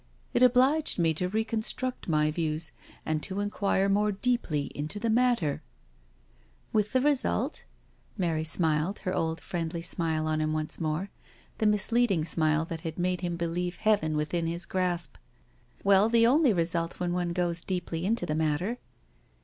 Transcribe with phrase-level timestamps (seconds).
[0.33, 2.71] It obliged me to re construct my views
[3.05, 5.53] and to inquire more deeply into the matter,'*••
[6.73, 7.65] With the result?'•
[8.17, 11.11] Mary smiled her old friendly smile on him once more—
[11.59, 15.17] the misleading smile that had made him believe heaven within his grasp.
[15.83, 18.79] Well, the only logical result when one goes deeply into the matter.